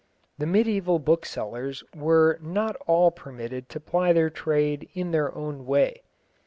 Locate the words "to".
3.69-3.79